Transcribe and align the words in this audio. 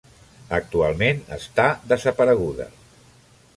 Actualment 0.57 1.21
està 1.37 1.67
desapareguda. 1.93 2.69